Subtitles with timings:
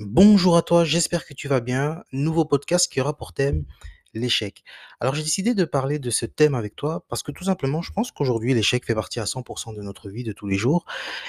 [0.00, 2.02] Bonjour à toi, j'espère que tu vas bien.
[2.12, 3.64] Nouveau podcast qui aura pour thème
[4.14, 4.62] l'échec.
[5.00, 7.92] Alors j'ai décidé de parler de ce thème avec toi parce que tout simplement je
[7.92, 10.84] pense qu'aujourd'hui l'échec fait partie à 100% de notre vie de tous les jours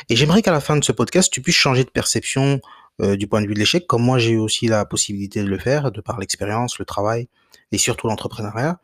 [0.09, 2.61] et j'aimerais qu'à la fin de ce podcast tu puisses changer de perception
[3.01, 5.47] euh, du point de vue de l'échec comme moi j'ai eu aussi la possibilité de
[5.47, 7.27] le faire de par l'expérience, le travail
[7.71, 8.79] et surtout l'entrepreneuriat.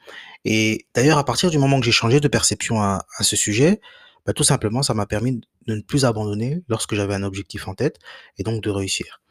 [0.45, 3.81] Et d'ailleurs à partir du moment que j'ai changé de perception à, ce sujet,
[4.25, 7.73] bah, tout simplement ça m'a permis de ne plus abandonner lorsque j'avais un objectif en
[7.73, 7.97] tête
[8.37, 9.21] et donc de réussir.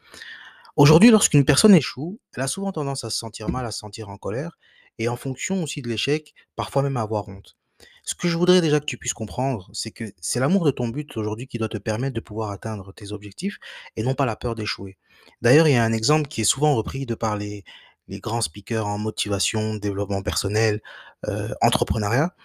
[0.77, 4.09] Aujourd'hui, lorsqu'une personne échoue, elle a souvent tendance à se sentir mal, à se sentir
[4.09, 4.57] en colère,
[4.97, 7.57] et en fonction aussi de l'échec, parfois même à avoir honte.
[8.03, 10.87] Ce que je voudrais déjà que tu puisses comprendre, c'est que c'est l'amour de ton
[10.87, 13.57] but aujourd'hui qui doit te permettre de pouvoir atteindre tes objectifs
[13.95, 14.97] et non pas la peur d'échouer.
[15.41, 17.63] D'ailleurs, il y a un exemple qui est souvent repris de par les,
[18.09, 20.81] grands speakers en motivation, développement personnel,
[21.27, 22.35] euh, entrepreneuriat.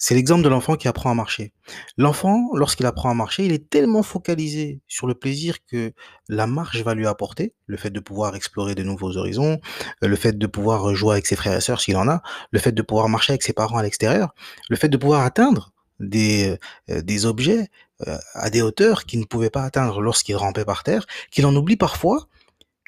[0.00, 1.52] C'est l'exemple de l'enfant qui apprend à marcher.
[1.96, 5.92] L'enfant, lorsqu'il apprend à marcher, il est tellement focalisé sur le plaisir que
[6.28, 9.58] la marche va lui apporter, le fait de pouvoir explorer de nouveaux horizons,
[10.04, 12.22] euh, le fait de pouvoir jouer avec ses frères et sœurs s'il en a,
[12.52, 14.34] le fait de pouvoir marcher avec ses parents à l'extérieur,
[14.70, 16.56] le fait de pouvoir atteindre des,
[16.90, 17.68] euh, des objets
[18.06, 21.56] euh, à des hauteurs qu'il ne pouvait pas atteindre lorsqu'il rampait par terre, qu'il en
[21.56, 22.28] oublie parfois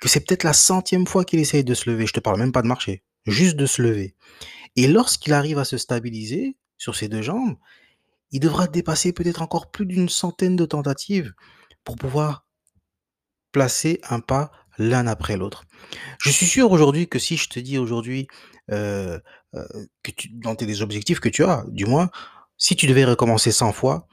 [0.01, 2.07] que c'est peut-être la centième fois qu'il essaye de se lever.
[2.07, 4.15] Je te parle même pas de marcher, juste de se lever.
[4.77, 7.57] Et lorsqu'il arrive à se stabiliser, sur ses deux jambes,
[8.33, 11.35] il devra dépasser peut-être encore plus d'une centaine de tentatives
[11.85, 12.47] pour pouvoir
[13.53, 15.65] placer un pas l'un après l'autre.
[16.19, 18.29] Je suis sûr aujourd'hui que si je te dis aujourd'hui
[18.71, 19.21] euh,
[19.55, 19.67] euh,
[20.03, 22.09] que tu, dans tes objectifs que tu as, du moins,
[22.57, 24.09] si tu devais recommencer 100 fois,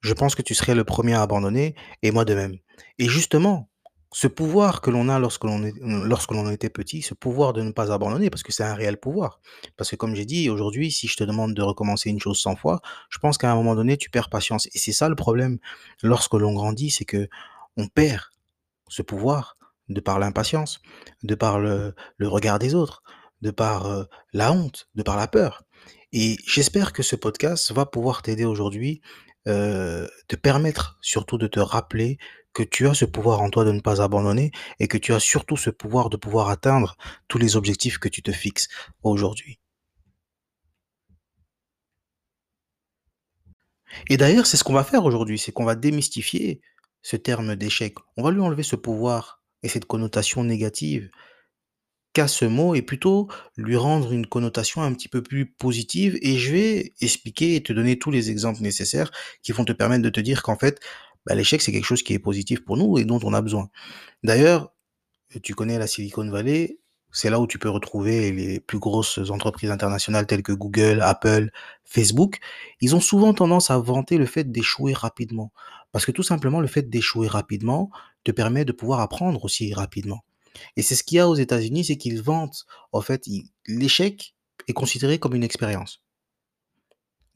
[0.00, 2.56] je pense que tu serais le premier à abandonner et moi de même.
[2.98, 3.68] Et justement,
[4.12, 7.62] ce pouvoir que l'on a lorsque l'on est lorsque l'on était petit, ce pouvoir de
[7.62, 9.40] ne pas abandonner, parce que c'est un réel pouvoir.
[9.76, 12.56] Parce que comme j'ai dit, aujourd'hui, si je te demande de recommencer une chose 100
[12.56, 14.66] fois, je pense qu'à un moment donné, tu perds patience.
[14.74, 15.58] Et c'est ça le problème
[16.02, 17.28] lorsque l'on grandit, c'est que
[17.76, 18.22] on perd
[18.88, 19.56] ce pouvoir
[19.88, 20.80] de par l'impatience,
[21.22, 23.02] de par le, le regard des autres,
[23.42, 25.64] de par euh, la honte, de par la peur.
[26.12, 29.00] Et j'espère que ce podcast va pouvoir t'aider aujourd'hui,
[29.46, 32.18] euh, te permettre surtout de te rappeler
[32.58, 35.20] que tu as ce pouvoir en toi de ne pas abandonner et que tu as
[35.20, 36.96] surtout ce pouvoir de pouvoir atteindre
[37.28, 38.66] tous les objectifs que tu te fixes
[39.04, 39.60] aujourd'hui.
[44.08, 46.60] Et d'ailleurs, c'est ce qu'on va faire aujourd'hui, c'est qu'on va démystifier
[47.00, 47.94] ce terme d'échec.
[48.16, 51.10] On va lui enlever ce pouvoir et cette connotation négative
[52.12, 56.36] qu'a ce mot et plutôt lui rendre une connotation un petit peu plus positive et
[56.38, 59.12] je vais expliquer et te donner tous les exemples nécessaires
[59.44, 60.80] qui vont te permettre de te dire qu'en fait,
[61.28, 63.68] bah, l'échec, c'est quelque chose qui est positif pour nous et dont on a besoin.
[64.24, 64.72] D'ailleurs,
[65.42, 66.78] tu connais la Silicon Valley,
[67.12, 71.50] c'est là où tu peux retrouver les plus grosses entreprises internationales telles que Google, Apple,
[71.84, 72.38] Facebook.
[72.80, 75.52] Ils ont souvent tendance à vanter le fait d'échouer rapidement.
[75.92, 77.90] Parce que tout simplement, le fait d'échouer rapidement
[78.24, 80.24] te permet de pouvoir apprendre aussi rapidement.
[80.76, 83.26] Et c'est ce qu'il y a aux États-Unis, c'est qu'ils vantent, en fait,
[83.66, 84.34] l'échec
[84.66, 86.02] est considéré comme une expérience.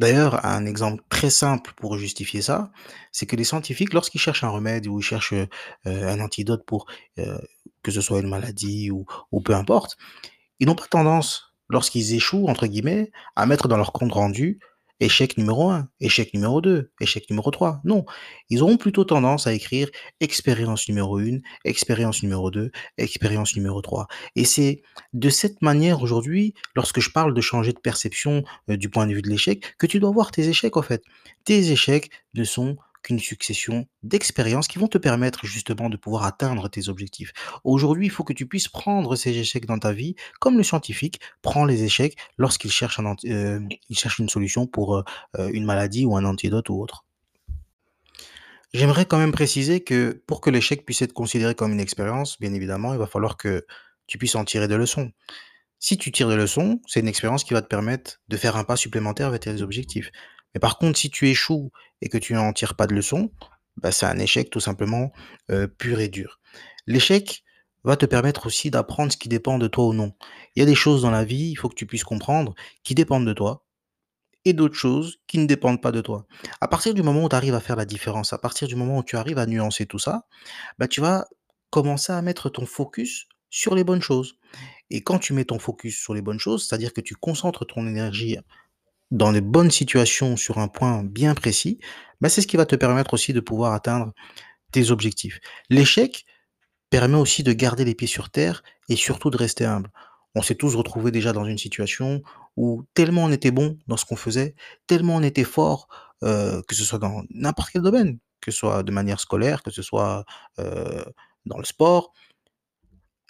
[0.02, 2.72] D'ailleurs, un exemple très simple pour justifier ça,
[3.12, 5.46] c'est que les scientifiques, lorsqu'ils cherchent un remède ou ils cherchent euh,
[5.84, 6.86] un antidote pour
[7.20, 7.38] euh,
[7.84, 9.96] que ce soit une maladie ou, ou peu importe,
[10.58, 14.58] ils n'ont pas tendance, lorsqu'ils échouent, entre guillemets, à mettre dans leur compte rendu
[15.02, 17.80] Échec numéro 1, échec numéro 2, échec numéro 3.
[17.82, 18.04] Non,
[18.50, 19.90] ils auront plutôt tendance à écrire
[20.20, 24.06] expérience numéro 1, expérience numéro 2, expérience numéro 3.
[24.36, 28.90] Et c'est de cette manière aujourd'hui, lorsque je parle de changer de perception euh, du
[28.90, 31.02] point de vue de l'échec, que tu dois voir tes échecs en fait.
[31.44, 36.68] Tes échecs ne sont qu'une succession d'expériences qui vont te permettre justement de pouvoir atteindre
[36.68, 37.32] tes objectifs.
[37.64, 41.20] Aujourd'hui, il faut que tu puisses prendre ces échecs dans ta vie, comme le scientifique
[41.42, 43.60] prend les échecs lorsqu'il cherche, euh,
[44.18, 45.04] une solution pour euh,
[45.38, 47.04] euh, une maladie ou un antidote ou autre.
[48.72, 52.54] J'aimerais quand même préciser que pour que l'échec puisse être considéré comme une expérience, bien
[52.54, 53.66] évidemment, il va falloir que
[54.06, 55.12] tu puisses en tirer des leçons.
[55.78, 58.64] Si tu tires des leçons, c'est une expérience qui va te permettre de faire un
[58.64, 60.10] pas supplémentaire vers tes objectifs.
[60.54, 61.70] Mais par contre, si tu échoues
[62.00, 63.32] et que tu n'en tires pas de leçon,
[63.76, 65.12] bah, c'est un échec tout simplement
[65.78, 66.40] pur et dur.
[66.86, 67.42] L'échec
[67.84, 70.12] va te permettre aussi d'apprendre ce qui dépend de toi ou non.
[70.54, 72.54] Il y a des choses dans la vie, il faut que tu puisses comprendre,
[72.84, 73.64] qui dépendent de toi,
[74.44, 76.26] et d'autres choses qui ne dépendent pas de toi.
[76.60, 78.98] À partir du moment où tu arrives à faire la différence, à partir du moment
[78.98, 80.26] où tu arrives à nuancer tout ça,
[80.78, 81.26] bah, tu vas
[81.70, 84.36] commencer à mettre ton focus sur les bonnes choses.
[84.90, 87.86] Et quand tu mets ton focus sur les bonnes choses, c'est-à-dire que tu concentres ton
[87.86, 88.36] énergie
[89.12, 91.78] dans les bonnes situations sur un point bien précis,
[92.22, 94.12] bah, c'est ce qui va te permettre aussi de pouvoir atteindre
[94.72, 95.38] tes objectifs.
[95.68, 96.24] L'échec
[96.88, 99.90] permet aussi de garder les pieds sur terre et surtout de rester humble.
[100.34, 102.22] On s'est tous retrouvés déjà dans une situation
[102.56, 104.54] où tellement on était bon dans ce qu'on faisait,
[104.86, 105.88] tellement on était fort,
[106.24, 109.70] euh, que ce soit dans n'importe quel domaine, que ce soit de manière scolaire, que
[109.70, 110.24] ce soit,
[110.58, 111.04] heu,
[111.44, 112.14] dans le sport.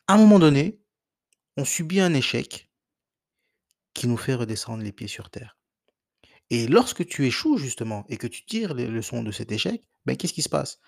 [0.07, 0.79] À un moment donné,
[1.57, 2.71] on subit un échec
[3.95, 5.57] qui nous fait redescendre les pieds sur terre
[6.53, 10.19] et lorsque tu échoues justement et que tu tires les leçons de cet échec, ben,
[10.19, 10.81] qu'est-ce qui se passe?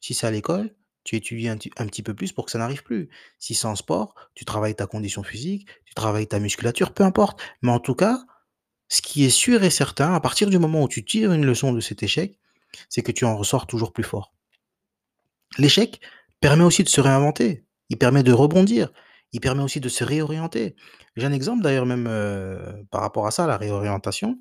[0.00, 0.74] Si c'est à l'école,
[1.04, 3.08] tu étudies un petit peu plus pour que ça n'arrive plus.
[3.38, 7.40] Si c'est en sport, tu travailles ta condition physique, tu travailles ta musculature, peu importe.
[7.62, 8.18] Mais en tout cas,
[8.88, 11.72] ce qui est sûr et certain, à partir du moment où tu tires une leçon
[11.72, 12.40] de cet échec,
[12.88, 14.34] c'est que tu en ressors toujours plus fort.
[15.56, 16.00] L'échec
[16.40, 18.92] permet aussi de se réinventer, il permet de rebondir,
[19.32, 20.74] il permet aussi de se réorienter.
[21.14, 24.40] J'ai un exemple d'ailleurs même, heu, par rapport à ça, la réorientation.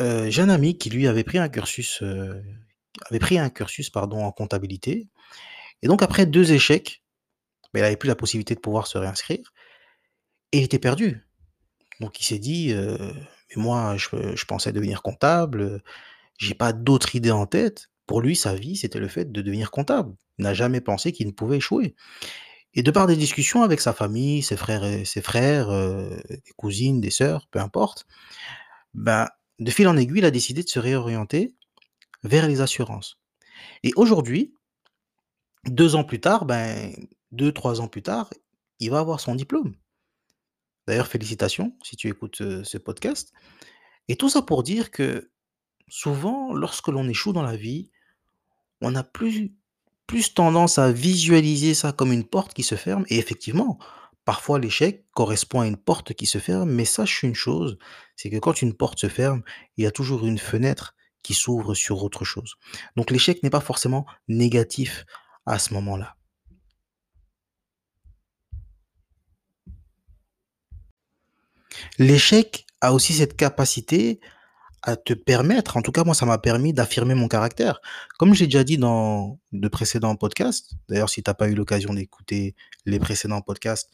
[0.00, 4.32] J'ai un ami qui lui avait pris un cursus, avait pris un cursus pardon en
[4.32, 5.08] comptabilité
[5.82, 7.02] et donc après 2 échecs,
[7.72, 9.52] bah, il avait plus la possibilité de pouvoir se réinscrire
[10.52, 11.26] et il était perdu.
[12.00, 15.82] Donc il s'est dit, «Mais moi je pensais devenir comptable,
[16.38, 17.88] j'ai pas d'autre idée en tête».
[18.06, 20.14] Pour lui, sa vie, c'était le fait de devenir comptable.
[20.38, 21.96] Il n'a jamais pensé qu'il ne pouvait échouer
[22.74, 27.00] et de par des discussions avec sa famille, ses frères et ses frères, des cousines,
[27.00, 28.06] des sœurs, peu importe,
[28.94, 29.26] ben,
[29.58, 31.54] de fil en aiguille, il a décidé de se réorienter
[32.24, 33.18] vers les assurances.
[33.82, 34.54] Et aujourd'hui
[35.66, 36.92] 2 ans plus tard, ben,
[37.32, 38.30] 2-3 ans plus tard,
[38.80, 39.74] il va avoir son diplôme.
[40.86, 43.32] D'ailleurs félicitations si tu écoutes, heu, ce podcast.
[44.08, 45.30] Et tout ça pour dire que
[45.88, 47.90] souvent lorsque l'on échoue dans la vie,
[48.80, 49.52] on a plus
[50.34, 53.04] tendance à visualiser ça comme une porte qui se ferme.
[53.08, 53.78] Et effectivement,
[54.26, 57.78] parfois l'échec correspond à une porte qui se ferme, mais sache une chose,
[58.16, 59.42] c'est que quand une porte se ferme,
[59.78, 62.56] il y a toujours une fenêtre qui s'ouvre sur autre chose.
[62.96, 65.06] Donc l'échec n'est pas forcément négatif
[65.46, 66.16] à ce moment-là.
[71.98, 74.20] L'échec a aussi cette capacité
[74.82, 77.80] à te permettre, en tout cas moi ça m'a permis d'affirmer mon caractère.
[78.18, 81.94] Comme j'ai déjà dit dans de précédents podcasts, d'ailleurs si tu as pas eu l'occasion
[81.94, 83.90] d'écouter les précédents podcasts,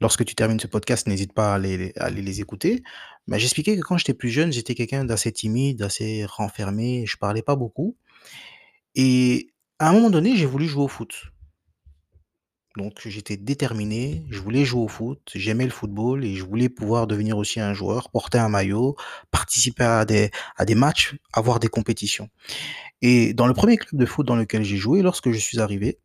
[0.00, 2.82] lorsque tu termines ce podcast, n'hésite pas à aller les à les écouter.
[3.26, 7.42] Mais j'expliquais que quand j'étais plus jeune, j'étais quelqu'un d'assez timide, d'assez renfermé, je parlais
[7.42, 7.96] pas beaucoup
[8.96, 11.26] et à un moment donné, j'ai voulu jouer au foot.
[12.76, 17.06] Donc j'étais déterminé, je voulais jouer au foot, j'aimais le football et je voulais pouvoir
[17.06, 18.96] devenir aussi un joueur, porter un maillot,
[19.30, 22.28] participer à des à des matchs, avoir des compétitions
[23.02, 25.98] et dans le premier club de foot dans lequel j'ai joué, lorsque je suis arrivé,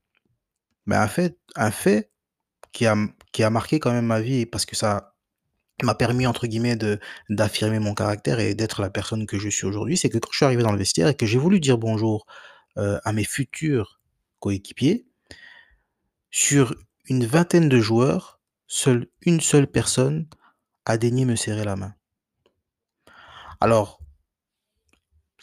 [0.87, 2.09] ben, un fait un fait
[2.71, 2.95] qui a
[3.31, 5.15] qui a marqué quand même ma vie parce que ça
[5.83, 6.77] m'a permis entre guillemets
[7.29, 10.37] d'affirmer mon caractère et d'être la personne que je suis aujourd'hui, c'est que quand je
[10.37, 12.25] suis arrivé dans le vestiaire et que j'ai voulu dire bonjour,
[12.77, 13.99] heu, à mes futurs
[14.39, 15.07] coéquipiers
[16.29, 16.75] sur
[17.05, 20.27] une vingtaine de joueurs, seule une seule personne
[20.85, 21.93] a daigné me serrer la main.
[23.59, 23.99] Alors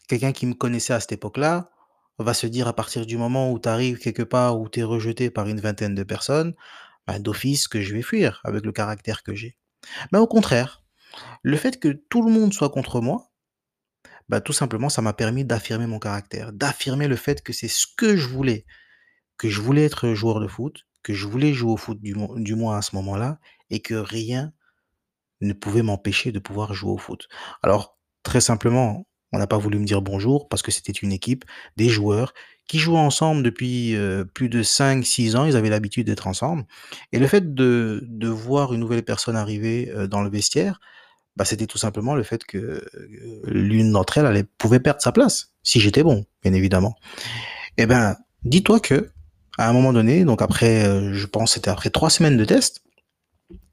[0.09, 1.71] quelqu'un qui me connaissait à cette époque-là,
[2.19, 4.83] va se dire à partir du moment où tu arrives quelque part, où tu es
[4.83, 6.55] rejeté par une vingtaine de personnes,
[7.09, 9.57] bah, d'office que je vais fuir avec le caractère que j'ai.
[10.13, 10.85] Mais au contraire,
[11.43, 13.33] le fait que tout le monde soit contre moi,
[14.29, 17.87] bah, tout simplement ça m'a permis d'affirmer mon caractère, d'affirmer le fait que c'est ce
[17.97, 18.67] que je voulais,
[19.39, 22.77] que je voulais être joueur de foot, que je voulais jouer au foot du moins
[22.77, 23.39] à ce moment-là
[23.71, 24.53] et que rien
[25.41, 27.27] ne pouvait m'empêcher de pouvoir jouer au foot.
[27.63, 31.45] Alors très simplement, on n'a pas voulu me dire bonjour parce que c'était une équipe,
[31.77, 32.33] des joueurs
[32.67, 36.65] qui jouaient ensemble depuis, heu, plus de 5-6 ans, ils avaient l'habitude d'être ensemble.
[37.13, 40.81] Et le fait de de voir une nouvelle personne arriver, heu, dans le vestiaire,
[41.37, 45.13] bah, c'était tout simplement le fait que, heu, l'une d'entre elles, elle pouvait perdre sa
[45.13, 46.97] place, si j'étais bon, bien évidemment.
[47.79, 49.01] Et ben, dis-toi qu'à
[49.59, 52.83] un moment donné, donc après, je pense c'était après 3 semaines de test,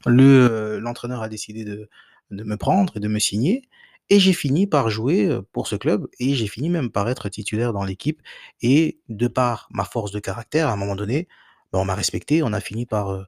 [0.05, 1.89] le, l'entraîneur a décidé de
[2.31, 3.61] de me prendre et de me signer
[4.09, 7.73] et j'ai fini par jouer, pour ce club et j'ai fini même par être titulaire
[7.73, 8.21] dans l'équipe
[8.61, 11.27] et de par ma force de caractère, à un moment donné,
[11.71, 13.27] bah, on m'a respecté, on a fini par,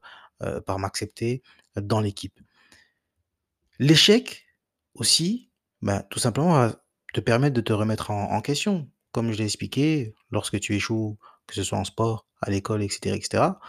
[0.77, 1.41] m'accepter
[1.75, 2.39] dans l'équipe.
[3.79, 4.45] L'échec
[4.93, 5.49] aussi,
[5.81, 6.75] bah, tout simplement va
[7.13, 8.89] te permettre de te remettre en question.
[9.11, 11.17] Comme je l'ai expliqué, lorsque tu échoues,
[11.47, 13.59] que ce soit en sport, à l'école et cetera et cetera,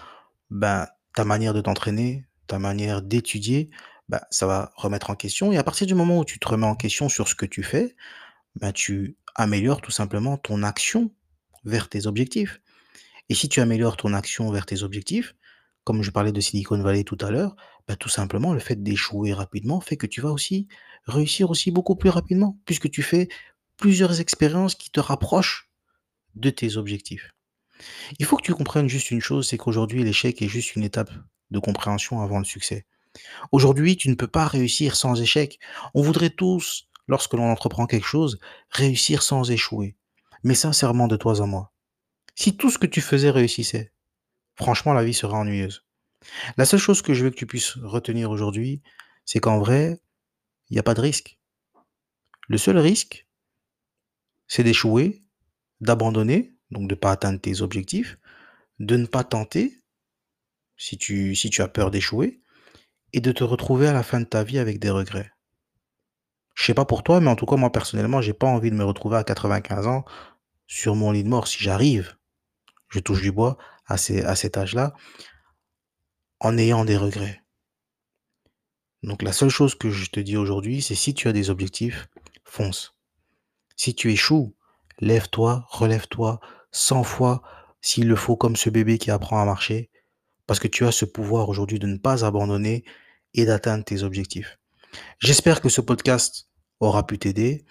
[0.51, 3.71] ben, ta manière de t'entraîner, ta manière d'étudier,
[4.09, 6.67] bah, ça va remettre en question et à partir du moment où tu te remets
[6.67, 7.95] en question sur ce que tu fais,
[8.57, 11.13] bah, tu améliores tout simplement ton action
[11.65, 12.61] vers tes objectifs
[13.29, 15.35] et si tu améliores ton action vers tes objectifs,
[15.85, 19.33] comme je parlais de Silicon Valley tout à l'heure, bah, tout simplement le fait d'échouer
[19.33, 20.69] rapidement fait que tu vas aussi
[21.07, 23.29] réussir aussi beaucoup plus rapidement puisque tu fais
[23.77, 25.71] plusieurs expériences qui te rapprochent
[26.35, 27.33] de tes objectifs.
[28.19, 31.11] Il faut que tu comprennes juste une chose, c'est qu'aujourd'hui l'échec est juste une étape
[31.51, 32.87] de compréhension avant le succès.
[33.53, 35.59] Aujourd'hui, tu ne peux pas réussir sans échec.
[35.95, 38.39] On voudrait tous, lorsque l'on entreprend quelque chose,
[38.71, 39.97] réussir sans échouer.
[40.45, 41.73] mais sincèrement de toi à moi.
[42.37, 43.93] Si tout ce que tu faisais réussissait,
[44.55, 45.85] franchement, la vie serait ennuyeuse.
[46.57, 48.81] La seule chose que je veux que tu puisses retenir aujourd'hui,
[49.25, 50.01] c'est qu'en vrai,
[50.71, 51.41] il y a pas de risque.
[52.47, 53.27] Le seul risque,
[54.47, 55.25] c'est d'échouer,
[55.81, 58.17] d'abandonner, donc de pas atteindre tes objectifs,
[58.79, 59.83] de ne pas tenter,
[60.77, 62.41] si tu as peur d'échouer
[63.13, 65.31] et de te retrouver à la fin de ta vie avec des regrets.
[66.55, 68.77] Je sais pas pour toi, mais en tout cas, moi, personnellement, j'ai pas envie de
[68.77, 70.05] me retrouver à 95 ans
[70.67, 72.17] sur mon lit de mort si j'arrive,
[72.89, 74.95] je touche du bois, à à cet âge-là
[76.41, 77.43] en ayant des regrets.
[79.03, 82.09] Donc la seule chose que je te dis aujourd'hui, c'est si tu as des objectifs,
[82.45, 82.97] fonce.
[83.77, 84.55] Si tu échoues,
[85.01, 86.41] lève-toi, relève-toi
[86.73, 87.43] 100 fois
[87.81, 89.91] s'il le faut, comme ce bébé qui apprend à marcher,
[90.49, 92.83] parce que tu as ce pouvoir aujourd'hui de ne pas abandonner
[93.35, 94.59] et d'atteindre tes objectifs.
[95.21, 96.49] J'espère que ce podcast
[96.81, 97.67] aura pu t'aider.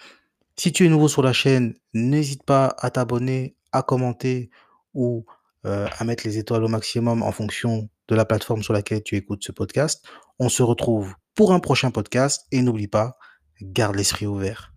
[0.56, 4.52] Si tu es nouveau sur la chaîne, n'hésite pas à t'abonner, à commenter
[4.94, 5.26] ou
[5.66, 9.16] euh, à mettre les étoiles au maximum en fonction de la plateforme sur laquelle tu
[9.16, 10.06] écoutes ce podcast.
[10.38, 13.18] On se retrouve pour un prochain podcast et n'oublie pas,
[13.60, 14.77] garde l'esprit ouvert.